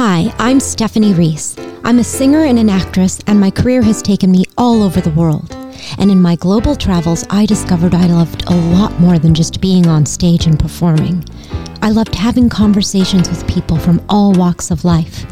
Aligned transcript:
Hi, 0.00 0.32
I'm 0.38 0.60
Stephanie 0.60 1.12
Reese. 1.12 1.56
I'm 1.82 1.98
a 1.98 2.04
singer 2.04 2.44
and 2.44 2.56
an 2.56 2.70
actress, 2.70 3.18
and 3.26 3.40
my 3.40 3.50
career 3.50 3.82
has 3.82 4.00
taken 4.00 4.30
me 4.30 4.44
all 4.56 4.84
over 4.84 5.00
the 5.00 5.10
world. 5.10 5.52
And 5.98 6.08
in 6.08 6.22
my 6.22 6.36
global 6.36 6.76
travels, 6.76 7.24
I 7.30 7.46
discovered 7.46 7.96
I 7.96 8.06
loved 8.06 8.48
a 8.48 8.54
lot 8.54 9.00
more 9.00 9.18
than 9.18 9.34
just 9.34 9.60
being 9.60 9.88
on 9.88 10.06
stage 10.06 10.46
and 10.46 10.56
performing. 10.56 11.24
I 11.82 11.90
loved 11.90 12.14
having 12.14 12.48
conversations 12.48 13.28
with 13.28 13.48
people 13.48 13.76
from 13.76 14.00
all 14.08 14.32
walks 14.34 14.70
of 14.70 14.84
life 14.84 15.26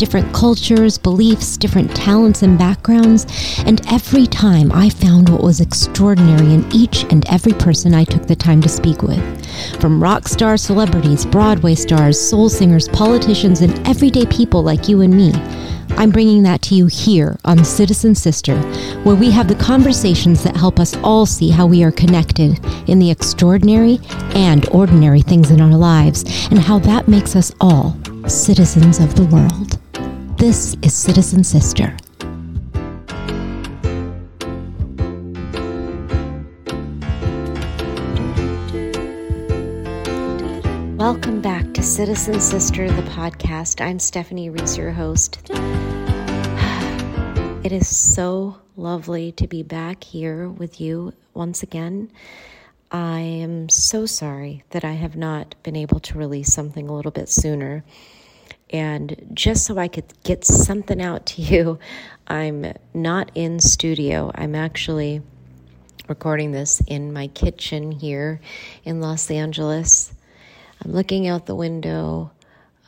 different 0.00 0.32
cultures, 0.32 0.96
beliefs, 0.96 1.58
different 1.58 1.94
talents 1.94 2.40
and 2.40 2.58
backgrounds, 2.58 3.26
and 3.66 3.82
every 3.92 4.26
time 4.26 4.72
I 4.72 4.88
found 4.88 5.28
what 5.28 5.42
was 5.42 5.60
extraordinary 5.60 6.54
in 6.54 6.64
each 6.72 7.04
and 7.10 7.28
every 7.28 7.52
person 7.52 7.92
I 7.92 8.04
took 8.04 8.26
the 8.26 8.34
time 8.34 8.62
to 8.62 8.68
speak 8.70 9.02
with. 9.02 9.20
From 9.78 10.02
rock 10.02 10.26
star 10.26 10.56
celebrities, 10.56 11.26
Broadway 11.26 11.74
stars, 11.74 12.18
soul 12.18 12.48
singers, 12.48 12.88
politicians, 12.88 13.60
and 13.60 13.86
everyday 13.86 14.24
people 14.24 14.62
like 14.62 14.88
you 14.88 15.02
and 15.02 15.14
me. 15.14 15.32
I'm 15.98 16.10
bringing 16.10 16.44
that 16.44 16.62
to 16.62 16.74
you 16.74 16.86
here 16.86 17.38
on 17.44 17.62
Citizen 17.62 18.14
Sister, 18.14 18.58
where 19.02 19.16
we 19.16 19.30
have 19.30 19.48
the 19.48 19.54
conversations 19.54 20.42
that 20.44 20.56
help 20.56 20.80
us 20.80 20.96
all 21.02 21.26
see 21.26 21.50
how 21.50 21.66
we 21.66 21.84
are 21.84 21.92
connected 21.92 22.58
in 22.88 23.00
the 23.00 23.10
extraordinary 23.10 23.98
and 24.34 24.66
ordinary 24.70 25.20
things 25.20 25.50
in 25.50 25.60
our 25.60 25.76
lives, 25.76 26.24
and 26.50 26.58
how 26.58 26.78
that 26.78 27.06
makes 27.06 27.36
us 27.36 27.52
all 27.60 27.98
citizens 28.26 28.98
of 28.98 29.14
the 29.14 29.26
world. 29.26 29.78
This 30.40 30.74
is 30.80 30.94
Citizen 30.94 31.44
Sister. 31.44 31.94
Welcome 40.96 41.42
back 41.42 41.74
to 41.74 41.82
Citizen 41.82 42.40
Sister, 42.40 42.90
the 42.90 43.02
podcast. 43.10 43.84
I'm 43.84 43.98
Stephanie 43.98 44.48
Reese, 44.48 44.78
your 44.78 44.92
host. 44.92 45.50
It 47.62 47.72
is 47.72 47.94
so 47.94 48.56
lovely 48.78 49.32
to 49.32 49.46
be 49.46 49.62
back 49.62 50.02
here 50.02 50.48
with 50.48 50.80
you 50.80 51.12
once 51.34 51.62
again. 51.62 52.10
I 52.90 53.20
am 53.20 53.68
so 53.68 54.06
sorry 54.06 54.64
that 54.70 54.86
I 54.86 54.92
have 54.92 55.16
not 55.16 55.54
been 55.62 55.76
able 55.76 56.00
to 56.00 56.16
release 56.16 56.50
something 56.50 56.88
a 56.88 56.94
little 56.94 57.12
bit 57.12 57.28
sooner. 57.28 57.84
And 58.70 59.30
just 59.34 59.66
so 59.66 59.78
I 59.78 59.88
could 59.88 60.12
get 60.22 60.44
something 60.44 61.02
out 61.02 61.26
to 61.26 61.42
you, 61.42 61.78
I'm 62.26 62.72
not 62.94 63.32
in 63.34 63.58
studio. 63.58 64.30
I'm 64.34 64.54
actually 64.54 65.22
recording 66.08 66.52
this 66.52 66.80
in 66.86 67.12
my 67.12 67.26
kitchen 67.28 67.90
here 67.90 68.40
in 68.84 69.00
Los 69.00 69.30
Angeles. 69.30 70.12
I'm 70.84 70.92
looking 70.92 71.26
out 71.26 71.46
the 71.46 71.54
window. 71.54 72.30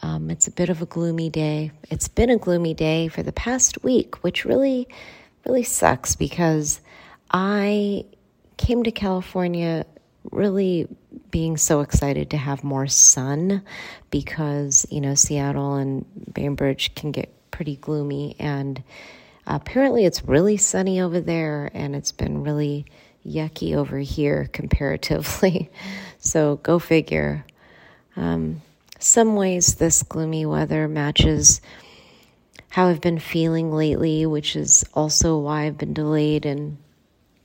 Um, 0.02 0.30
it's 0.30 0.46
a 0.48 0.52
bit 0.52 0.68
of 0.68 0.82
a 0.82 0.86
gloomy 0.86 1.30
day. 1.30 1.72
It's 1.90 2.08
been 2.08 2.30
a 2.30 2.38
gloomy 2.38 2.74
day 2.74 3.08
for 3.08 3.22
the 3.22 3.32
past 3.32 3.82
week, 3.84 4.22
which 4.22 4.44
really, 4.44 4.88
really 5.46 5.62
sucks 5.62 6.16
because 6.16 6.80
I 7.30 8.04
came 8.56 8.82
to 8.84 8.92
California 8.92 9.86
really 10.30 10.88
being 11.30 11.56
so 11.56 11.80
excited 11.80 12.30
to 12.30 12.36
have 12.36 12.62
more 12.62 12.86
sun 12.86 13.62
because, 14.10 14.86
you 14.90 15.00
know, 15.00 15.14
Seattle 15.14 15.74
and 15.74 16.04
Bainbridge 16.32 16.94
can 16.94 17.12
get 17.12 17.32
pretty 17.50 17.76
gloomy. 17.76 18.36
And 18.38 18.82
apparently 19.46 20.04
it's 20.04 20.24
really 20.24 20.56
sunny 20.56 21.00
over 21.00 21.20
there 21.20 21.70
and 21.74 21.96
it's 21.96 22.12
been 22.12 22.42
really 22.42 22.86
yucky 23.26 23.74
over 23.74 23.98
here 23.98 24.48
comparatively. 24.52 25.70
so 26.18 26.56
go 26.56 26.78
figure. 26.78 27.44
Um, 28.16 28.62
some 28.98 29.34
ways 29.34 29.76
this 29.76 30.02
gloomy 30.02 30.46
weather 30.46 30.86
matches 30.86 31.60
how 32.72 32.88
I've 32.88 33.02
been 33.02 33.18
feeling 33.18 33.70
lately, 33.70 34.24
which 34.24 34.56
is 34.56 34.82
also 34.94 35.36
why 35.36 35.64
I've 35.64 35.76
been 35.76 35.92
delayed 35.92 36.46
in 36.46 36.78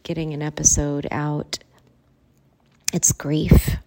getting 0.04 0.34
an 0.34 0.42
episode 0.42 1.06
out 1.12 1.60
it's 2.94 3.12
grief. 3.12 3.78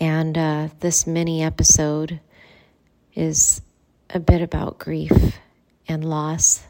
And 0.00 0.36
uh, 0.36 0.68
this 0.80 1.06
mini 1.06 1.42
episode 1.42 2.20
is 3.14 3.60
a 4.10 4.20
bit 4.20 4.42
about 4.42 4.78
grief 4.78 5.38
and 5.88 6.04
loss. 6.04 6.64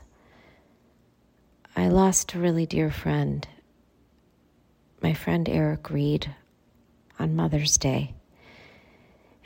I 1.76 1.88
lost 1.88 2.34
a 2.34 2.38
really 2.38 2.66
dear 2.66 2.90
friend, 2.90 3.46
my 5.02 5.12
friend 5.12 5.48
Eric 5.48 5.90
Reed, 5.90 6.34
on 7.18 7.34
Mother's 7.34 7.76
Day. 7.78 8.14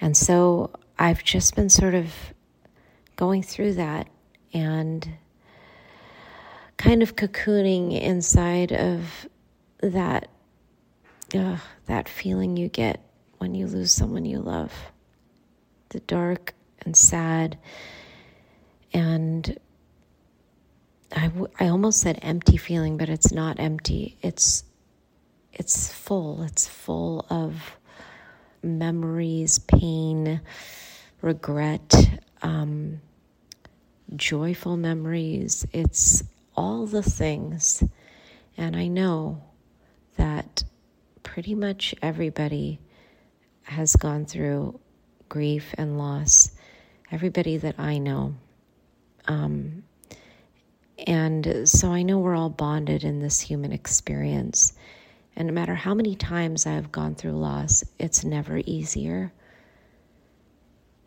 And 0.00 0.16
so 0.16 0.70
I've 0.98 1.25
just 1.25 1.56
been 1.56 1.69
sort 1.69 1.94
of 1.94 2.12
going 3.16 3.42
through 3.42 3.75
that 3.75 4.08
and 4.53 5.08
kind 6.76 7.03
of 7.03 7.16
cocooning 7.16 8.00
inside 8.00 8.72
of 8.72 9.28
that 9.81 10.28
uh, 11.34 11.56
that 11.87 12.09
feeling 12.09 12.56
you 12.56 12.69
get 12.69 13.00
when 13.39 13.55
you 13.55 13.66
lose 13.66 13.93
someone 13.93 14.25
you 14.25 14.41
love. 14.41 14.72
The 15.91 16.00
dark 16.00 16.55
and 16.83 16.97
sad 16.97 17.59
and 18.93 19.59
I, 21.15 21.28
w- 21.28 21.49
I 21.59 21.69
almost 21.69 22.00
said 22.00 22.19
empty 22.22 22.56
feeling, 22.56 22.97
but 22.97 23.09
it's 23.09 23.33
not 23.33 23.59
empty. 23.59 24.19
It's 24.22 24.65
it's 25.53 25.93
full. 25.93 26.43
It's 26.43 26.69
full 26.69 27.27
of 27.31 27.77
memories, 28.62 29.59
pain, 29.59 30.41
regret, 31.22 32.21
um, 32.43 33.00
joyful 34.15 34.77
memories. 34.77 35.67
It's 35.72 36.22
all 36.56 36.87
the 36.87 37.03
things. 37.03 37.83
And 38.56 38.77
I 38.77 38.88
know 38.88 39.43
that 40.17 40.65
pretty 41.38 41.54
much 41.54 41.94
everybody 42.03 42.81
has 43.62 43.94
gone 43.94 44.26
through 44.26 44.76
grief 45.28 45.72
and 45.78 45.97
loss, 45.97 46.50
everybody 47.12 47.56
that 47.56 47.78
I 47.78 47.99
know. 47.99 48.34
Um, 49.28 49.84
and 51.06 51.62
so 51.69 51.93
I 51.93 52.03
know 52.03 52.19
we're 52.19 52.34
all 52.34 52.50
bonded 52.50 53.04
in 53.04 53.21
this 53.21 53.38
human 53.38 53.71
experience. 53.71 54.72
And 55.37 55.47
no 55.47 55.54
matter 55.54 55.76
how 55.76 55.94
many 55.94 56.16
times 56.16 56.66
I've 56.66 56.91
gone 56.91 57.15
through 57.15 57.38
loss, 57.38 57.84
it's 58.00 58.25
never 58.25 58.60
easier. 58.66 59.32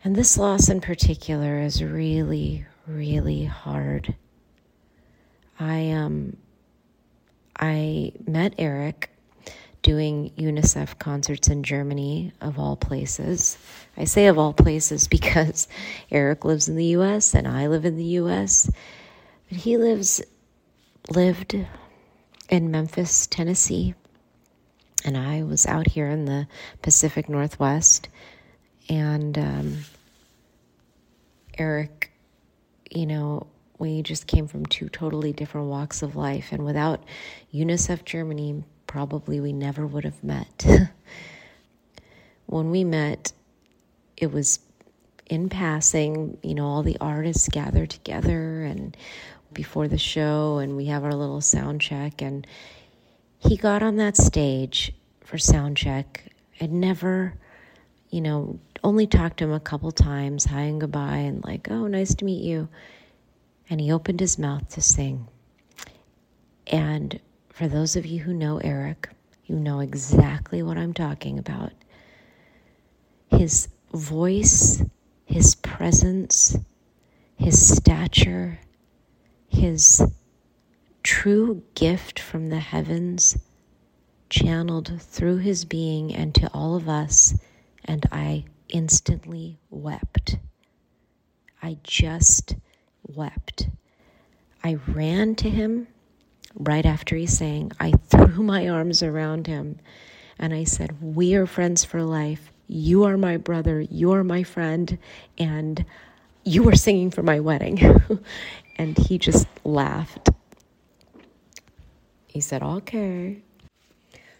And 0.02 0.16
this 0.16 0.38
loss 0.38 0.70
in 0.70 0.80
particular 0.80 1.60
is 1.60 1.84
really, 1.84 2.64
really 2.86 3.44
hard. 3.44 4.14
I 5.60 5.90
um 5.90 6.38
I 7.60 8.12
met 8.26 8.54
Eric 8.56 9.11
doing 9.82 10.30
UNICEF 10.38 10.98
concerts 10.98 11.48
in 11.48 11.62
Germany, 11.64 12.32
of 12.40 12.58
all 12.58 12.76
places. 12.76 13.58
I 13.96 14.04
say 14.04 14.26
of 14.26 14.38
all 14.38 14.52
places 14.52 15.08
because 15.18 15.68
Eric 16.10 16.44
lives 16.44 16.68
in 16.68 16.76
the 16.76 16.86
US 16.96 17.34
and 17.34 17.46
I 17.46 17.66
live 17.66 17.84
in 17.84 17.96
the 17.96 18.04
US. 18.20 18.70
But 19.48 19.58
he 19.58 19.76
lives, 19.76 20.22
lived 21.10 21.56
in 22.48 22.70
Memphis, 22.70 23.26
Tennessee. 23.26 23.94
And 25.04 25.16
I 25.16 25.42
was 25.42 25.66
out 25.66 25.88
here 25.88 26.08
in 26.08 26.26
the 26.26 26.46
Pacific 26.80 27.28
Northwest. 27.28 28.08
And 28.88 29.36
um, 29.36 29.78
Eric, 31.58 32.12
you 32.90 33.06
know, 33.06 33.48
we 33.78 34.02
just 34.02 34.28
came 34.28 34.46
from 34.46 34.64
two 34.66 34.88
totally 34.88 35.32
different 35.32 35.66
walks 35.66 36.02
of 36.02 36.14
life. 36.14 36.52
And 36.52 36.64
without 36.64 37.02
UNICEF 37.52 38.04
Germany 38.04 38.62
probably 38.92 39.40
we 39.40 39.54
never 39.54 39.86
would 39.86 40.04
have 40.04 40.22
met. 40.22 40.66
when 42.46 42.70
we 42.70 42.84
met, 42.84 43.32
it 44.18 44.30
was 44.30 44.58
in 45.24 45.48
passing, 45.48 46.36
you 46.42 46.54
know, 46.54 46.66
all 46.66 46.82
the 46.82 46.98
artists 47.00 47.48
gather 47.48 47.86
together 47.86 48.64
and 48.64 48.94
before 49.50 49.88
the 49.88 49.96
show, 49.96 50.58
and 50.58 50.76
we 50.76 50.84
have 50.84 51.04
our 51.04 51.14
little 51.14 51.40
sound 51.40 51.80
check. 51.80 52.20
And 52.20 52.46
he 53.38 53.56
got 53.56 53.82
on 53.82 53.96
that 53.96 54.18
stage 54.18 54.92
for 55.22 55.38
sound 55.38 55.78
check. 55.78 56.26
I'd 56.60 56.70
never, 56.70 57.32
you 58.10 58.20
know, 58.20 58.60
only 58.84 59.06
talked 59.06 59.38
to 59.38 59.44
him 59.44 59.52
a 59.52 59.60
couple 59.60 59.90
times, 59.90 60.44
hi 60.44 60.64
and 60.64 60.82
goodbye, 60.82 61.16
and 61.16 61.42
like, 61.42 61.70
oh, 61.70 61.86
nice 61.86 62.14
to 62.16 62.26
meet 62.26 62.44
you. 62.44 62.68
And 63.70 63.80
he 63.80 63.90
opened 63.90 64.20
his 64.20 64.38
mouth 64.38 64.68
to 64.68 64.82
sing. 64.82 65.28
And 66.66 67.18
for 67.52 67.68
those 67.68 67.96
of 67.96 68.06
you 68.06 68.20
who 68.20 68.32
know 68.32 68.58
Eric, 68.58 69.10
you 69.44 69.56
know 69.56 69.80
exactly 69.80 70.62
what 70.62 70.78
I'm 70.78 70.94
talking 70.94 71.38
about. 71.38 71.72
His 73.28 73.68
voice, 73.92 74.82
his 75.26 75.54
presence, 75.56 76.56
his 77.36 77.76
stature, 77.76 78.58
his 79.48 80.02
true 81.02 81.62
gift 81.74 82.18
from 82.18 82.48
the 82.48 82.60
heavens 82.60 83.36
channeled 84.30 85.00
through 85.00 85.36
his 85.36 85.66
being 85.66 86.14
and 86.14 86.34
to 86.34 86.48
all 86.54 86.74
of 86.74 86.88
us, 86.88 87.34
and 87.84 88.06
I 88.10 88.46
instantly 88.70 89.58
wept. 89.68 90.38
I 91.62 91.76
just 91.82 92.56
wept. 93.06 93.68
I 94.64 94.78
ran 94.88 95.34
to 95.36 95.50
him 95.50 95.88
right 96.54 96.84
after 96.84 97.16
he 97.16 97.26
sang. 97.26 97.72
I 97.80 97.92
threw 98.08 98.42
my 98.42 98.68
arms 98.68 99.02
around 99.02 99.46
him 99.46 99.78
and 100.38 100.52
I 100.52 100.64
said, 100.64 100.96
We 101.00 101.34
are 101.34 101.46
friends 101.46 101.84
for 101.84 102.02
life. 102.02 102.52
You 102.66 103.04
are 103.04 103.16
my 103.16 103.36
brother. 103.36 103.80
You 103.80 104.12
are 104.12 104.24
my 104.24 104.42
friend. 104.42 104.98
And 105.38 105.84
you 106.44 106.62
were 106.62 106.74
singing 106.74 107.10
for 107.10 107.22
my 107.22 107.40
wedding. 107.40 107.80
and 108.76 108.98
he 108.98 109.18
just 109.18 109.46
laughed. 109.64 110.30
He 112.26 112.40
said, 112.40 112.62
Okay. 112.62 113.42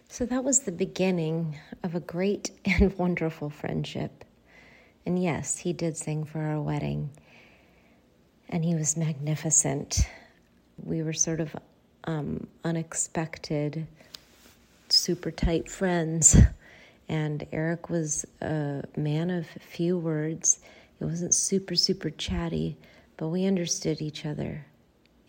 So 0.09 0.25
that 0.27 0.43
was 0.43 0.59
the 0.59 0.71
beginning 0.71 1.57
of 1.83 1.95
a 1.95 1.99
great 1.99 2.51
and 2.65 2.95
wonderful 2.97 3.49
friendship. 3.49 4.25
And 5.05 5.21
yes, 5.21 5.57
he 5.57 5.73
did 5.73 5.97
sing 5.97 6.23
for 6.23 6.39
our 6.39 6.61
wedding. 6.61 7.09
And 8.49 8.63
he 8.63 8.75
was 8.75 8.95
magnificent. 8.95 10.07
We 10.77 11.01
were 11.01 11.13
sort 11.13 11.39
of 11.39 11.55
um, 12.05 12.47
unexpected, 12.63 13.87
super 14.89 15.31
tight 15.31 15.69
friends. 15.69 16.37
And 17.09 17.45
Eric 17.51 17.89
was 17.89 18.25
a 18.41 18.83
man 18.95 19.29
of 19.29 19.45
few 19.45 19.97
words. 19.97 20.59
It 20.99 21.05
wasn't 21.05 21.33
super, 21.33 21.75
super 21.75 22.09
chatty, 22.09 22.77
but 23.17 23.27
we 23.27 23.45
understood 23.45 24.01
each 24.01 24.25
other. 24.25 24.65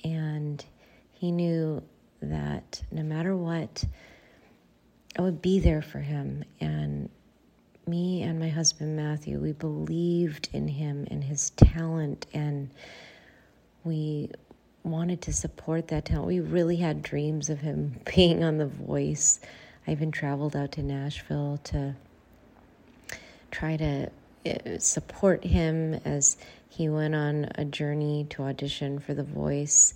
And 0.04 0.64
he 1.12 1.32
knew 1.32 1.82
that 2.22 2.82
no 2.92 3.02
matter 3.02 3.36
what, 3.36 3.84
I 5.18 5.22
would 5.22 5.42
be 5.42 5.58
there 5.58 5.82
for 5.82 5.98
him. 5.98 6.44
And 6.60 7.08
me 7.86 8.22
and 8.22 8.38
my 8.38 8.48
husband 8.48 8.96
Matthew, 8.96 9.38
we 9.38 9.52
believed 9.52 10.48
in 10.52 10.68
him 10.68 11.06
and 11.10 11.22
his 11.22 11.50
talent, 11.50 12.26
and 12.32 12.70
we 13.84 14.30
wanted 14.84 15.22
to 15.22 15.32
support 15.32 15.88
that 15.88 16.04
talent. 16.04 16.26
We 16.26 16.40
really 16.40 16.76
had 16.76 17.02
dreams 17.02 17.50
of 17.50 17.60
him 17.60 18.00
being 18.14 18.44
on 18.44 18.58
The 18.58 18.66
Voice. 18.66 19.40
I 19.86 19.92
even 19.92 20.12
traveled 20.12 20.54
out 20.54 20.72
to 20.72 20.82
Nashville 20.82 21.58
to 21.64 21.96
try 23.50 23.76
to 23.76 24.10
uh, 24.46 24.78
support 24.78 25.44
him 25.44 25.94
as 26.04 26.36
he 26.68 26.88
went 26.88 27.14
on 27.14 27.48
a 27.54 27.64
journey 27.64 28.26
to 28.30 28.42
audition 28.42 28.98
for 28.98 29.14
The 29.14 29.22
Voice. 29.22 29.94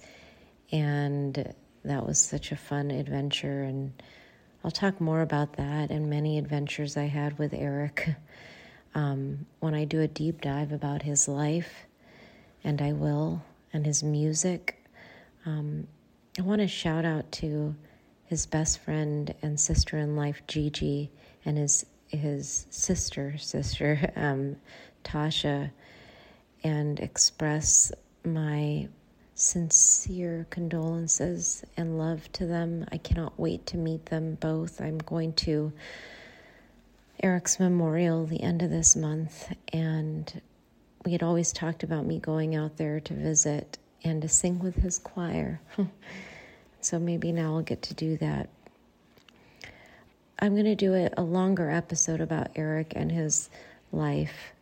And 0.72 1.54
that 1.84 2.06
was 2.06 2.18
such 2.18 2.52
a 2.52 2.56
fun 2.56 2.90
adventure. 2.90 3.62
And 3.62 3.92
I'll 4.64 4.70
talk 4.70 5.00
more 5.00 5.22
about 5.22 5.54
that 5.54 5.90
and 5.90 6.08
many 6.08 6.38
adventures 6.38 6.96
I 6.96 7.04
had 7.04 7.38
with 7.38 7.52
Eric 7.52 8.14
um, 8.94 9.46
when 9.60 9.74
I 9.74 9.84
do 9.84 10.00
a 10.00 10.08
deep 10.08 10.40
dive 10.40 10.72
about 10.72 11.02
his 11.02 11.28
life, 11.28 11.86
and 12.64 12.80
I 12.80 12.92
will, 12.92 13.42
and 13.72 13.86
his 13.86 14.02
music. 14.02 14.77
Um, 15.46 15.86
I 16.38 16.42
want 16.42 16.60
to 16.60 16.68
shout 16.68 17.04
out 17.04 17.30
to 17.32 17.74
his 18.24 18.46
best 18.46 18.78
friend 18.80 19.34
and 19.42 19.58
sister 19.58 19.96
in 19.98 20.16
life, 20.16 20.42
Gigi, 20.46 21.10
and 21.44 21.56
his 21.56 21.86
his 22.08 22.66
sister, 22.70 23.36
sister 23.38 24.12
um, 24.16 24.56
Tasha, 25.04 25.70
and 26.64 27.00
express 27.00 27.92
my 28.24 28.88
sincere 29.34 30.46
condolences 30.50 31.64
and 31.76 31.98
love 31.98 32.30
to 32.32 32.46
them. 32.46 32.84
I 32.90 32.98
cannot 32.98 33.38
wait 33.38 33.66
to 33.66 33.76
meet 33.76 34.06
them 34.06 34.36
both. 34.40 34.80
I'm 34.80 34.98
going 34.98 35.32
to 35.34 35.72
Eric's 37.22 37.60
memorial 37.60 38.26
the 38.26 38.42
end 38.42 38.62
of 38.62 38.70
this 38.70 38.96
month, 38.96 39.52
and 39.72 40.40
we 41.04 41.12
had 41.12 41.22
always 41.22 41.52
talked 41.52 41.82
about 41.82 42.06
me 42.06 42.18
going 42.18 42.54
out 42.54 42.76
there 42.76 43.00
to 43.00 43.14
visit 43.14 43.78
and 44.04 44.22
to 44.22 44.28
sing 44.28 44.58
with 44.58 44.76
his 44.76 44.98
choir. 44.98 45.60
so 46.80 46.98
maybe 46.98 47.32
now 47.32 47.56
I'll 47.56 47.62
get 47.62 47.82
to 47.82 47.94
do 47.94 48.16
that. 48.18 48.48
I'm 50.38 50.52
going 50.54 50.66
to 50.66 50.76
do 50.76 50.94
a, 50.94 51.10
a 51.16 51.22
longer 51.22 51.70
episode 51.70 52.20
about 52.20 52.50
Eric 52.54 52.92
and 52.94 53.10
his 53.10 53.50
life. 53.90 54.52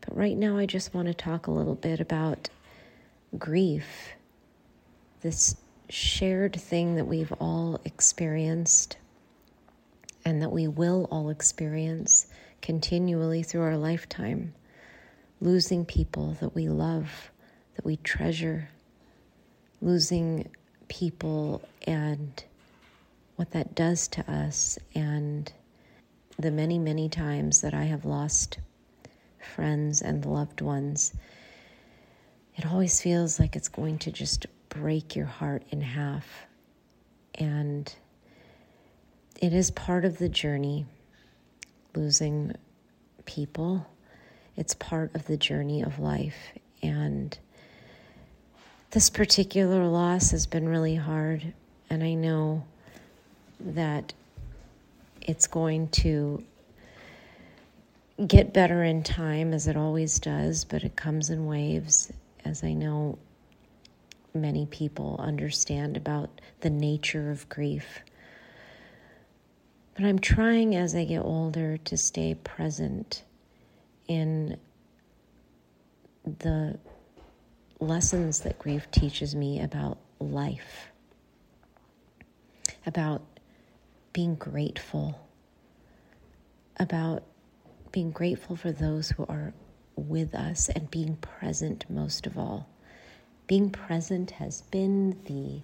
But 0.00 0.16
right 0.16 0.36
now, 0.36 0.56
I 0.56 0.64
just 0.64 0.94
want 0.94 1.08
to 1.08 1.14
talk 1.14 1.46
a 1.46 1.50
little 1.50 1.74
bit 1.74 2.00
about 2.00 2.48
grief, 3.38 4.10
this 5.20 5.56
shared 5.90 6.58
thing 6.58 6.96
that 6.96 7.04
we've 7.04 7.32
all 7.38 7.80
experienced 7.84 8.96
and 10.24 10.40
that 10.42 10.52
we 10.52 10.68
will 10.68 11.08
all 11.10 11.30
experience 11.30 12.26
continually 12.62 13.42
through 13.42 13.62
our 13.62 13.76
lifetime. 13.76 14.54
Losing 15.40 15.84
people 15.84 16.36
that 16.40 16.54
we 16.54 16.68
love, 16.68 17.30
that 17.76 17.84
we 17.84 17.96
treasure, 17.96 18.68
losing 19.80 20.48
people 20.88 21.62
and 21.86 22.44
what 23.36 23.50
that 23.52 23.74
does 23.74 24.08
to 24.08 24.30
us, 24.30 24.78
and 24.94 25.52
the 26.38 26.50
many, 26.50 26.78
many 26.78 27.08
times 27.08 27.60
that 27.62 27.74
I 27.74 27.84
have 27.84 28.04
lost 28.04 28.58
friends 29.54 30.02
and 30.02 30.24
loved 30.26 30.60
ones 30.60 31.14
it 32.60 32.66
always 32.66 33.00
feels 33.00 33.40
like 33.40 33.56
it's 33.56 33.68
going 33.68 33.96
to 34.00 34.12
just 34.12 34.44
break 34.68 35.16
your 35.16 35.24
heart 35.24 35.62
in 35.70 35.80
half. 35.80 36.26
And 37.36 37.90
it 39.40 39.54
is 39.54 39.70
part 39.70 40.04
of 40.04 40.18
the 40.18 40.28
journey, 40.28 40.84
losing 41.94 42.54
people. 43.24 43.86
It's 44.58 44.74
part 44.74 45.14
of 45.14 45.26
the 45.26 45.38
journey 45.38 45.80
of 45.80 45.98
life. 45.98 46.36
And 46.82 47.38
this 48.90 49.10
particular 49.10 49.86
loss 49.86 50.30
has 50.32 50.46
been 50.46 50.68
really 50.68 50.96
hard. 50.96 51.52
And 51.88 52.02
I 52.02 52.14
know 52.14 52.64
that 53.60 54.12
it's 55.20 55.46
going 55.46 55.88
to 55.88 56.42
get 58.26 58.52
better 58.52 58.82
in 58.82 59.02
time, 59.02 59.52
as 59.52 59.66
it 59.66 59.76
always 59.76 60.18
does, 60.18 60.64
but 60.64 60.82
it 60.84 60.96
comes 60.96 61.30
in 61.30 61.46
waves 61.46 62.12
as 62.44 62.64
I 62.64 62.72
know 62.72 63.18
many 64.34 64.66
people 64.66 65.16
understand 65.18 65.96
about 65.96 66.40
the 66.60 66.70
nature 66.70 67.30
of 67.30 67.48
grief. 67.48 68.00
But 69.94 70.04
I'm 70.04 70.18
trying 70.18 70.76
as 70.76 70.94
I 70.94 71.04
get 71.04 71.20
older 71.20 71.76
to 71.78 71.96
stay 71.96 72.34
present 72.34 73.24
in 74.08 74.56
the 76.24 76.78
lessons 77.80 78.40
that 78.40 78.58
grief 78.58 78.90
teaches 78.90 79.34
me 79.34 79.60
about 79.60 79.98
life, 80.18 80.90
about 82.86 83.22
being 84.12 84.34
grateful, 84.34 85.26
about 86.78 87.22
being 87.90 88.10
grateful 88.10 88.54
for 88.54 88.70
those 88.70 89.10
who 89.10 89.24
are 89.26 89.52
with 89.96 90.34
us 90.34 90.68
and 90.68 90.90
being 90.90 91.16
present 91.16 91.84
most 91.88 92.26
of 92.26 92.38
all. 92.38 92.68
Being 93.46 93.70
present 93.70 94.32
has 94.32 94.62
been 94.62 95.18
the 95.24 95.62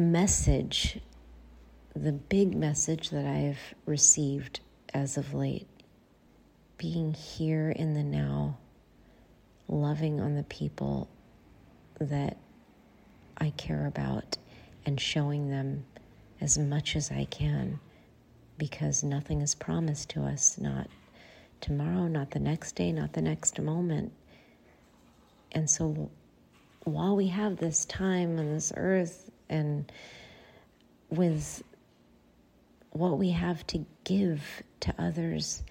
message, 0.00 0.98
the 1.94 2.12
big 2.12 2.56
message 2.56 3.10
that 3.10 3.26
I've 3.26 3.74
received 3.84 4.60
as 4.94 5.16
of 5.16 5.34
late. 5.34 5.66
Being 6.78 7.12
here 7.12 7.70
in 7.70 7.94
the 7.94 8.04
now, 8.04 8.58
loving 9.68 10.20
on 10.20 10.34
the 10.34 10.42
people 10.44 11.08
that 12.00 12.36
I 13.36 13.50
care 13.50 13.86
about, 13.86 14.36
and 14.84 15.00
showing 15.00 15.50
them 15.50 15.84
as 16.40 16.58
much 16.58 16.96
as 16.96 17.10
I 17.10 17.26
can 17.26 17.78
because 18.56 19.04
nothing 19.04 19.40
is 19.40 19.54
promised 19.54 20.10
to 20.10 20.22
us, 20.24 20.58
not 20.58 20.88
tomorrow, 21.60 22.08
not 22.08 22.30
the 22.30 22.40
next 22.40 22.72
day, 22.72 22.92
not 22.92 23.12
the 23.12 23.22
next 23.22 23.60
moment. 23.60 24.12
And 25.52 25.68
so 25.70 26.10
while 26.84 27.16
we 27.16 27.28
have 27.28 27.56
this 27.56 27.84
time 27.84 28.38
on 28.38 28.52
this 28.52 28.72
earth 28.76 29.30
and 29.48 29.90
with 31.10 31.62
what 32.90 33.18
we 33.18 33.30
have 33.30 33.66
to 33.68 33.84
give 34.04 34.42
to 34.80 34.94
others, 34.98 35.62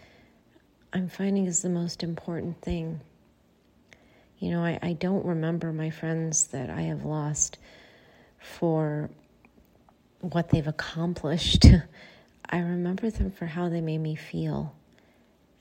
I'm 0.93 1.09
finding 1.09 1.45
is 1.45 1.61
the 1.61 1.69
most 1.69 2.03
important 2.03 2.61
thing. 2.61 3.01
You 4.39 4.51
know, 4.51 4.63
I, 4.63 4.79
I 4.81 4.93
don't 4.93 5.25
remember 5.25 5.73
my 5.73 5.89
friends 5.89 6.47
that 6.47 6.69
I 6.69 6.81
have 6.83 7.05
lost 7.05 7.57
for 8.39 9.09
what 10.21 10.49
they've 10.49 10.67
accomplished. 10.67 11.65
I 12.49 12.59
remember 12.59 13.09
them 13.09 13.31
for 13.31 13.45
how 13.45 13.69
they 13.69 13.81
made 13.81 13.97
me 13.99 14.15
feel. 14.15 14.75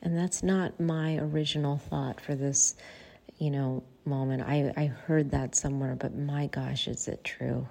And 0.02 0.16
that's 0.16 0.42
not 0.42 0.78
my 0.78 1.16
original 1.16 1.78
thought 1.78 2.21
for 2.21 2.35
this, 2.35 2.76
you 3.38 3.50
know, 3.50 3.83
moment. 4.04 4.42
I, 4.42 4.73
I 4.76 4.87
heard 4.87 5.30
that 5.30 5.54
somewhere, 5.54 5.97
but 5.97 6.14
my 6.14 6.47
gosh, 6.47 6.87
is 6.87 7.09
it 7.09 7.25
true? 7.25 7.66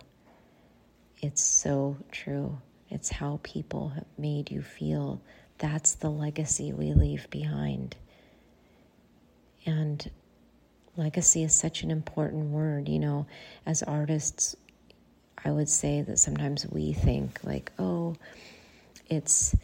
It's 1.21 1.41
so 1.41 1.97
true. 2.11 2.57
It's 2.89 3.09
how 3.09 3.39
people 3.43 3.89
have 3.89 4.05
made 4.17 4.51
you 4.51 4.61
feel. 4.61 5.21
That's 5.59 5.93
the 5.95 6.09
legacy 6.09 6.73
we 6.73 6.93
leave 6.93 7.29
behind. 7.29 7.95
And 9.65 10.09
legacy 10.97 11.43
is 11.43 11.53
such 11.53 11.83
an 11.83 11.91
important 11.91 12.51
word. 12.51 12.89
You 12.89 12.99
know, 12.99 13.25
as 13.65 13.83
artists, 13.83 14.55
I 15.43 15.51
would 15.51 15.69
say 15.69 16.01
that 16.01 16.19
sometimes 16.19 16.65
we 16.67 16.93
think 16.93 17.39
like, 17.43 17.71
oh, 17.77 18.15
it's 19.07 19.55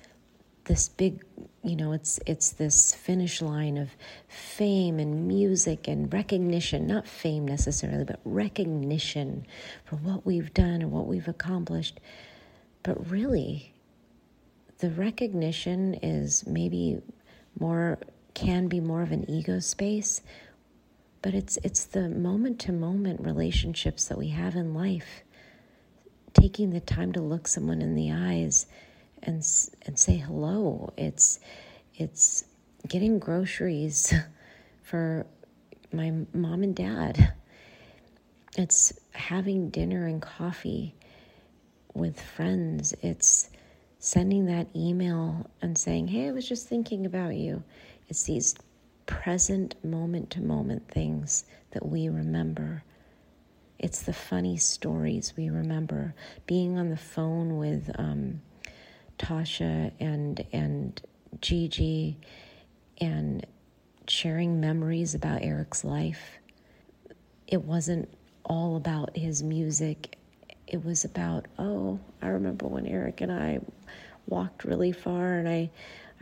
this 0.66 0.90
big 0.90 1.24
you 1.64 1.76
know 1.76 1.92
it's 1.92 2.20
it's 2.26 2.52
this 2.52 2.94
finish 2.94 3.42
line 3.42 3.78
of 3.78 3.90
fame 4.28 5.00
and 5.00 5.28
music 5.28 5.88
and 5.88 6.14
recognition 6.14 6.86
not 6.86 7.08
fame 7.08 7.48
necessarily 7.48 8.04
but 8.04 8.20
recognition 8.26 9.46
for 9.84 9.96
what 9.98 10.26
we've 10.26 10.54
done 10.54 10.82
and 10.82 10.92
what 10.92 11.08
we've 11.08 11.28
accomplished 11.28 12.00
but 12.84 13.10
really 13.10 13.74
the 14.80 14.90
recognition 14.92 15.96
is 15.96 16.46
maybe 16.46 17.00
more 17.60 17.98
can 18.34 18.68
be 18.68 18.80
more 18.80 19.02
of 19.02 19.12
an 19.12 19.30
ego 19.30 19.60
space 19.60 20.22
but 21.22 21.34
it's 21.34 21.58
it's 21.64 21.86
the 21.86 22.10
moment 22.10 22.60
to 22.60 22.72
moment 22.72 23.22
relationships 23.22 24.06
that 24.06 24.18
we 24.18 24.30
have 24.30 24.56
in 24.56 24.74
life 24.74 25.24
taking 26.34 26.70
the 26.72 26.80
time 26.80 27.12
to 27.14 27.22
look 27.22 27.48
someone 27.48 27.82
in 27.82 27.96
the 27.96 28.12
eyes 28.12 28.66
and 29.24 29.46
and 29.86 29.98
say 30.00 30.18
hello. 30.18 30.94
It's 30.98 31.40
it's 31.96 32.46
getting 32.88 33.20
groceries 33.20 34.14
for 34.84 35.26
my 35.92 36.12
mom 36.34 36.64
and 36.64 36.76
dad. 36.76 37.34
It's 38.58 38.94
having 39.14 39.70
dinner 39.70 40.08
and 40.08 40.22
coffee 40.22 40.96
with 41.94 42.20
friends. 42.20 42.94
It's 43.02 43.50
sending 44.00 44.46
that 44.48 44.68
email 44.76 45.50
and 45.62 45.78
saying, 45.78 46.08
"Hey, 46.08 46.28
I 46.28 46.32
was 46.32 46.48
just 46.48 46.68
thinking 46.68 47.06
about 47.06 47.36
you." 47.36 47.64
It's 48.10 48.24
these 48.24 48.56
present 49.12 49.76
moment 49.84 50.30
to 50.30 50.42
moment 50.42 50.88
things 50.88 51.44
that 51.72 51.86
we 51.86 52.08
remember. 52.08 52.82
It's 53.78 54.04
the 54.04 54.14
funny 54.14 54.56
stories 54.56 55.34
we 55.36 55.50
remember. 55.50 56.16
Being 56.48 56.78
on 56.78 56.90
the 56.90 56.96
phone 56.98 57.58
with 57.58 57.92
um, 58.00 58.42
Tasha 59.20 59.92
and 60.00 60.46
and 60.54 61.02
Gigi 61.42 62.18
and 63.00 63.46
sharing 64.08 64.62
memories 64.62 65.14
about 65.14 65.44
Eric's 65.44 65.84
life. 65.84 66.40
It 67.48 67.64
wasn't 67.64 68.08
all 68.46 68.78
about 68.78 69.18
his 69.18 69.44
music. 69.44 70.18
It 70.68 70.86
was 70.86 71.04
about, 71.04 71.48
oh, 71.60 72.00
I 72.22 72.28
remember 72.28 72.66
when 72.66 72.88
Eric 72.88 73.20
and 73.20 73.32
I 73.32 73.60
walked 74.26 74.64
really 74.64 74.94
far 74.94 75.34
and 75.34 75.50
I 75.50 75.70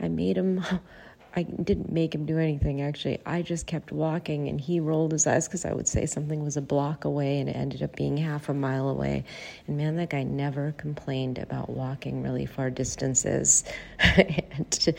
I 0.00 0.08
made 0.08 0.36
him 0.36 0.64
I 1.36 1.44
didn't 1.44 1.92
make 1.92 2.14
him 2.14 2.26
do 2.26 2.38
anything 2.38 2.80
actually. 2.82 3.20
I 3.24 3.42
just 3.42 3.66
kept 3.66 3.92
walking 3.92 4.48
and 4.48 4.60
he 4.60 4.80
rolled 4.80 5.12
his 5.12 5.26
eyes 5.26 5.46
because 5.46 5.64
I 5.64 5.72
would 5.72 5.86
say 5.86 6.06
something 6.06 6.42
was 6.42 6.56
a 6.56 6.60
block 6.60 7.04
away 7.04 7.38
and 7.38 7.48
it 7.48 7.56
ended 7.56 7.82
up 7.82 7.94
being 7.94 8.16
half 8.16 8.48
a 8.48 8.54
mile 8.54 8.88
away. 8.88 9.24
And 9.66 9.76
man, 9.76 9.96
that 9.96 10.10
guy 10.10 10.24
never 10.24 10.72
complained 10.76 11.38
about 11.38 11.70
walking 11.70 12.22
really 12.22 12.46
far 12.46 12.70
distances. 12.70 13.64
and 13.98 14.96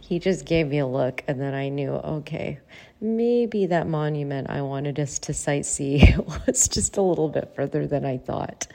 he 0.00 0.18
just 0.18 0.44
gave 0.44 0.68
me 0.68 0.78
a 0.78 0.86
look 0.86 1.22
and 1.28 1.40
then 1.40 1.54
I 1.54 1.68
knew, 1.68 1.90
okay, 1.92 2.58
maybe 3.00 3.66
that 3.66 3.86
monument 3.86 4.50
I 4.50 4.62
wanted 4.62 4.98
us 4.98 5.18
to 5.20 5.32
sightsee 5.32 6.16
was 6.46 6.66
just 6.66 6.96
a 6.96 7.02
little 7.02 7.28
bit 7.28 7.52
further 7.54 7.86
than 7.86 8.04
I 8.04 8.18
thought. 8.18 8.66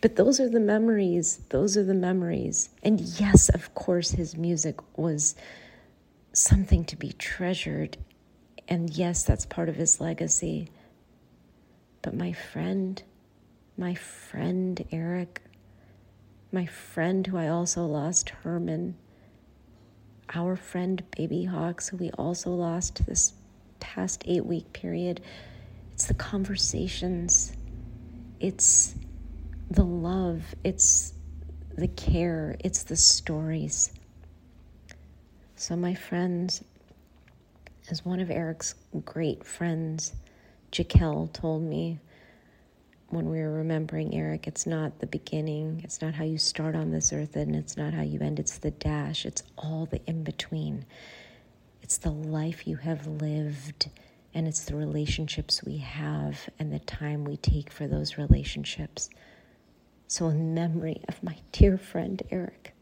But 0.00 0.14
those 0.14 0.38
are 0.38 0.48
the 0.48 0.60
memories. 0.60 1.40
Those 1.48 1.76
are 1.76 1.82
the 1.82 1.94
memories. 1.94 2.70
And 2.84 3.00
yes, 3.00 3.48
of 3.48 3.74
course, 3.74 4.12
his 4.12 4.36
music 4.36 4.76
was 4.96 5.34
something 6.38 6.84
to 6.86 6.96
be 6.96 7.12
treasured. 7.12 7.96
And 8.68 8.90
yes, 8.90 9.24
that's 9.24 9.46
part 9.46 9.68
of 9.68 9.76
his 9.76 10.00
legacy. 10.00 10.68
But 12.02 12.14
my 12.14 12.32
friend, 12.32 13.02
my 13.76 13.94
friend 13.94 14.84
Eric, 14.92 15.42
my 16.52 16.66
friend 16.66 17.26
who 17.26 17.36
I 17.36 17.48
also 17.48 17.84
lost, 17.84 18.30
Herman, 18.30 18.96
our 20.34 20.56
friend 20.56 21.02
Baby 21.16 21.44
Hawks, 21.44 21.88
who 21.88 21.96
we 21.96 22.10
also 22.12 22.50
lost 22.50 23.06
this 23.06 23.32
past 23.80 24.22
eight 24.26 24.44
week 24.44 24.72
period, 24.72 25.20
it's 25.92 26.06
the 26.06 26.14
conversations, 26.14 27.52
it's 28.40 28.94
the 29.70 29.84
love, 29.84 30.54
it's 30.64 31.12
the 31.76 31.88
care, 31.88 32.56
it's 32.60 32.84
the 32.84 32.96
stories. 32.96 33.92
So, 35.60 35.74
my 35.74 35.92
friends, 35.92 36.62
as 37.90 38.04
one 38.04 38.20
of 38.20 38.30
Eric's 38.30 38.76
great 39.04 39.44
friends, 39.44 40.12
Jaquel, 40.70 41.32
told 41.32 41.64
me 41.64 41.98
when 43.08 43.28
we 43.28 43.40
were 43.40 43.50
remembering 43.50 44.14
Eric, 44.14 44.46
it's 44.46 44.68
not 44.68 45.00
the 45.00 45.08
beginning, 45.08 45.80
it's 45.82 46.00
not 46.00 46.14
how 46.14 46.22
you 46.22 46.38
start 46.38 46.76
on 46.76 46.92
this 46.92 47.12
earth, 47.12 47.34
and 47.34 47.56
it's 47.56 47.76
not 47.76 47.92
how 47.92 48.02
you 48.02 48.20
end, 48.20 48.38
it's 48.38 48.58
the 48.58 48.70
dash, 48.70 49.26
it's 49.26 49.42
all 49.58 49.86
the 49.86 50.00
in 50.06 50.22
between. 50.22 50.84
It's 51.82 51.96
the 51.98 52.12
life 52.12 52.68
you 52.68 52.76
have 52.76 53.08
lived, 53.08 53.90
and 54.34 54.46
it's 54.46 54.64
the 54.64 54.76
relationships 54.76 55.64
we 55.64 55.78
have, 55.78 56.48
and 56.60 56.72
the 56.72 56.78
time 56.78 57.24
we 57.24 57.36
take 57.36 57.72
for 57.72 57.88
those 57.88 58.16
relationships. 58.16 59.10
So, 60.06 60.28
in 60.28 60.54
memory 60.54 61.02
of 61.08 61.20
my 61.20 61.38
dear 61.50 61.76
friend 61.76 62.22
Eric, 62.30 62.74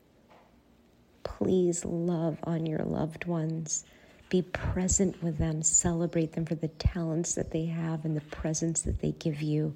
Please 1.26 1.85
love 1.85 2.38
on 2.45 2.66
your 2.66 2.85
loved 2.85 3.25
ones. 3.25 3.85
Be 4.28 4.42
present 4.42 5.21
with 5.23 5.38
them. 5.38 5.61
Celebrate 5.61 6.33
them 6.33 6.47
for 6.47 6.54
the 6.54 6.68
talents 6.68 7.35
that 7.35 7.50
they 7.50 7.66
have 7.66 8.04
and 8.04 8.16
the 8.16 8.21
presence 8.21 8.83
that 8.83 9.00
they 9.00 9.11
give 9.11 9.42
you. 9.42 9.75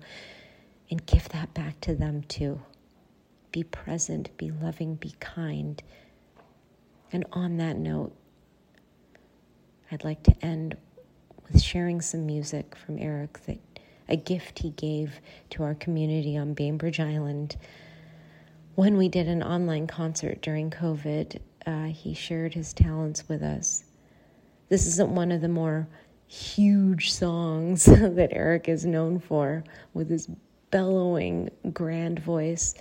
And 0.90 1.04
give 1.06 1.28
that 1.30 1.52
back 1.52 1.80
to 1.82 1.94
them 1.96 2.22
too. 2.22 2.60
Be 3.50 3.64
present, 3.64 4.36
be 4.36 4.52
loving, 4.52 4.94
be 4.94 5.14
kind. 5.18 5.82
And 7.12 7.24
on 7.32 7.56
that 7.56 7.76
note, 7.76 8.14
I'd 9.90 10.04
like 10.04 10.22
to 10.24 10.36
end 10.42 10.76
with 11.46 11.60
sharing 11.60 12.00
some 12.00 12.26
music 12.26 12.76
from 12.76 12.96
Eric 12.98 13.44
that 13.46 13.58
a 14.08 14.16
gift 14.16 14.60
he 14.60 14.70
gave 14.70 15.20
to 15.50 15.64
our 15.64 15.74
community 15.74 16.36
on 16.36 16.54
Bainbridge 16.54 17.00
Island 17.00 17.56
when 18.80 18.96
we 18.96 19.10
did 19.10 19.28
an 19.28 19.42
online 19.42 19.86
concert 19.86 20.40
during 20.40 20.70
COVID, 20.70 21.38
uh, 21.66 21.84
he 21.88 22.14
shared 22.14 22.54
his 22.54 22.72
talents 22.72 23.28
with 23.28 23.42
us. 23.42 23.84
This 24.70 24.86
isn't 24.86 25.14
one 25.14 25.30
of 25.32 25.42
the 25.42 25.48
more 25.48 25.86
huge 26.26 27.12
songs 27.12 27.84
that 27.84 28.30
Eric 28.32 28.70
is 28.70 28.86
known 28.86 29.18
for 29.18 29.62
with 29.92 30.08
his 30.08 30.30
bellowing, 30.70 31.50
grand 31.74 32.20
voice. 32.20 32.72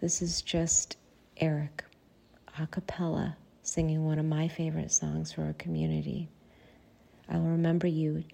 This 0.00 0.20
is 0.20 0.42
just 0.42 0.96
Eric 1.36 1.84
a 2.58 2.66
cappella 2.66 3.36
singing 3.62 4.04
one 4.04 4.18
of 4.18 4.24
my 4.24 4.48
favorite 4.48 4.90
songs 4.90 5.30
for 5.30 5.44
our 5.44 5.52
community. 5.52 6.28
I 7.28 7.36
will 7.36 7.50
remember 7.50 7.86
you 7.86 8.24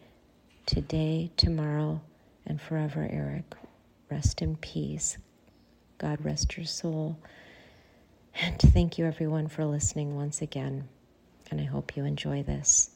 today, 0.64 1.30
tomorrow, 1.36 2.00
and 2.46 2.58
forever, 2.58 3.06
Eric. 3.12 3.54
Rest 4.10 4.40
in 4.40 4.56
peace. 4.56 5.18
God 5.98 6.24
rest 6.24 6.56
your 6.56 6.66
soul. 6.66 7.18
And 8.40 8.58
thank 8.58 8.98
you, 8.98 9.06
everyone, 9.06 9.48
for 9.48 9.64
listening 9.64 10.14
once 10.14 10.42
again. 10.42 10.88
And 11.50 11.60
I 11.60 11.64
hope 11.64 11.96
you 11.96 12.04
enjoy 12.04 12.42
this. 12.42 12.90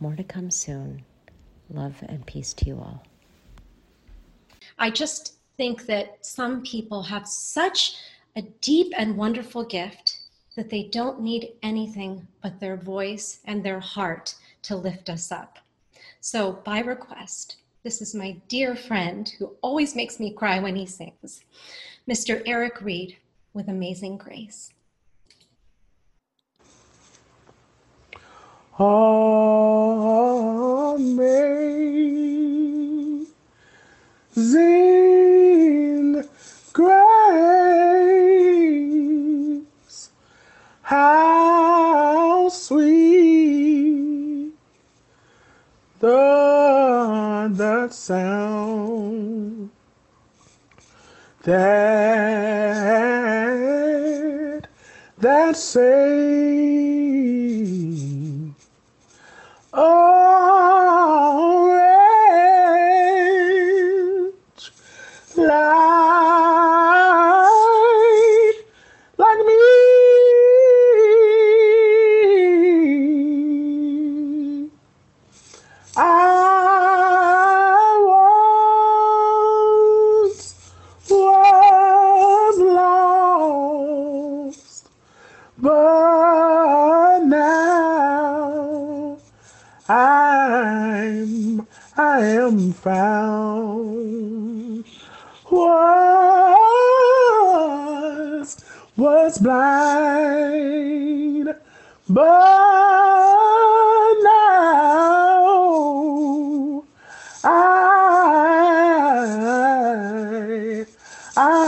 More 0.00 0.16
to 0.16 0.24
come 0.24 0.50
soon. 0.50 1.04
Love 1.68 2.02
and 2.08 2.26
peace 2.26 2.52
to 2.54 2.66
you 2.66 2.76
all. 2.76 3.04
I 4.78 4.90
just 4.90 5.34
think 5.56 5.86
that 5.86 6.24
some 6.24 6.62
people 6.62 7.02
have 7.02 7.28
such 7.28 7.96
a 8.34 8.42
deep 8.42 8.92
and 8.96 9.16
wonderful 9.16 9.64
gift 9.64 10.18
that 10.56 10.70
they 10.70 10.84
don't 10.84 11.20
need 11.20 11.52
anything 11.62 12.26
but 12.42 12.58
their 12.58 12.76
voice 12.76 13.40
and 13.44 13.62
their 13.62 13.80
heart 13.80 14.34
to 14.62 14.76
lift 14.76 15.08
us 15.08 15.30
up. 15.30 15.58
So, 16.20 16.52
by 16.64 16.80
request, 16.80 17.56
this 17.82 18.02
is 18.02 18.14
my 18.14 18.36
dear 18.48 18.76
friend 18.76 19.32
who 19.38 19.56
always 19.62 19.96
makes 19.96 20.20
me 20.20 20.32
cry 20.32 20.58
when 20.58 20.76
he 20.76 20.84
sings. 20.84 21.44
Mr. 22.08 22.42
Eric 22.44 22.82
Reed 22.82 23.16
with 23.54 23.68
Amazing 23.68 24.18
Grace. 24.18 24.72
Amazing 34.36 36.24
grace, 36.72 38.00
how 40.82 41.59
sound 47.92 49.70
that 51.44 51.78
that 55.18 55.56
saved. 55.56 56.09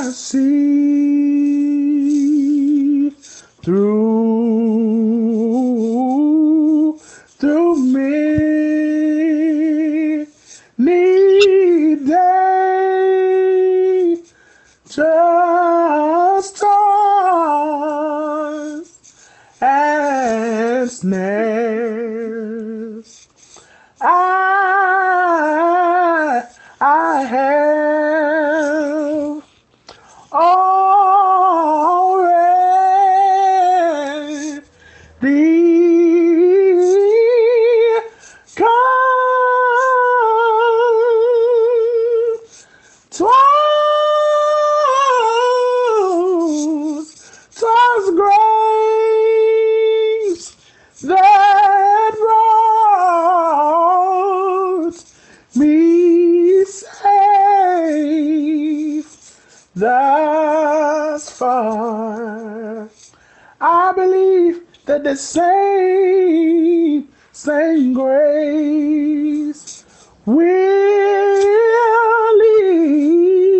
I 0.02 0.10
see 0.10 0.42
through 3.62 4.01
I 63.92 63.94
believe 63.94 64.62
that 64.86 65.04
the 65.04 65.14
same, 65.14 67.06
same 67.30 67.92
grace 67.92 69.84
will 70.24 70.38
lead 72.38 73.56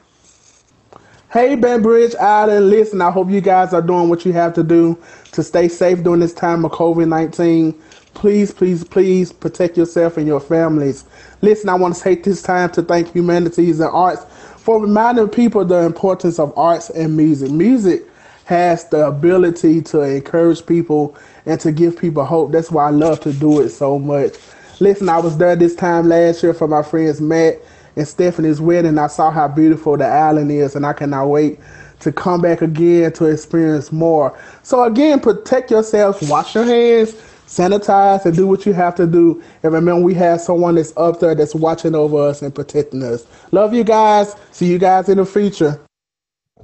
Hey, 1.32 1.56
Bainbridge 1.56 2.14
Island, 2.16 2.70
listen, 2.70 3.02
I 3.02 3.10
hope 3.10 3.32
you 3.32 3.42
guys 3.42 3.74
are 3.74 3.82
doing 3.82 4.10
what 4.10 4.26
you 4.26 4.32
have 4.34 4.54
to 4.54 4.64
do 4.64 4.98
to 5.32 5.42
stay 5.42 5.68
safe 5.68 6.04
during 6.04 6.20
this 6.20 6.34
time 6.36 6.64
of 6.64 6.72
COVID 6.72 7.10
19. 7.10 7.82
Please, 8.16 8.52
please, 8.52 8.84
please 8.84 9.32
protect 9.32 9.78
yourself 9.78 10.18
and 10.18 10.26
your 10.26 10.40
families. 10.40 11.04
Listen, 11.42 11.70
I 11.70 11.76
want 11.76 11.96
to 11.96 12.02
take 12.02 12.24
this 12.24 12.42
time 12.42 12.72
to 12.72 12.82
thank 12.82 13.14
Humanities 13.14 13.80
and 13.80 13.90
Arts 13.92 14.26
for 14.58 14.82
reminding 14.82 15.30
people 15.30 15.64
the 15.64 15.82
importance 15.82 16.40
of 16.40 16.58
arts 16.58 16.90
and 16.90 17.16
music. 17.16 17.52
Music 17.52 18.04
has 18.46 18.88
the 18.90 19.06
ability 19.06 19.82
to 19.82 20.02
encourage 20.02 20.66
people 20.66 21.16
and 21.46 21.60
to 21.60 21.72
give 21.72 22.00
people 22.00 22.26
hope. 22.26 22.52
That's 22.52 22.72
why 22.72 22.88
I 22.88 22.92
love 22.92 23.20
to 23.22 23.34
do 23.34 23.62
it 23.62 23.70
so 23.70 24.00
much. 24.00 24.34
Listen, 24.80 25.10
I 25.10 25.20
was 25.20 25.38
there 25.38 25.56
this 25.56 25.76
time 25.76 26.08
last 26.08 26.42
year 26.42 26.54
for 26.54 26.68
my 26.68 26.84
friends 26.84 27.22
Matt 27.22 27.60
and 27.96 28.08
Stephanie's 28.08 28.62
wedding. 28.62 28.98
I 28.98 29.08
saw 29.08 29.30
how 29.30 29.48
beautiful 29.48 29.98
the 29.98 30.06
island 30.06 30.52
is, 30.52 30.76
and 30.76 30.86
I 30.86 30.94
cannot 30.94 31.28
wait 31.28 31.60
to 32.00 32.12
come 32.12 32.42
back 32.42 32.62
again 32.62 33.12
to 33.14 33.26
experience 33.26 33.92
more. 33.92 34.38
So, 34.64 34.84
again, 34.84 35.20
protect 35.20 35.72
yourselves, 35.72 36.28
wash 36.30 36.56
your 36.56 36.66
hands, 36.66 37.16
sanitize, 37.48 38.26
and 38.26 38.36
do 38.36 38.48
what 38.48 38.66
you 38.66 38.74
have 38.74 38.96
to 38.96 39.08
do. 39.08 39.42
And 39.64 39.74
remember, 39.74 40.02
we 40.02 40.14
have 40.16 40.42
someone 40.42 40.76
that's 40.76 40.96
up 40.98 41.20
there 41.20 41.36
that's 41.36 41.56
watching 41.56 41.96
over 41.96 42.18
us 42.28 42.42
and 42.42 42.54
protecting 42.54 43.04
us. 43.04 43.26
Love 43.52 43.74
you 43.74 43.84
guys. 43.84 44.36
See 44.52 44.68
you 44.68 44.78
guys 44.80 45.10
in 45.10 45.18
the 45.18 45.26
future. 45.26 45.85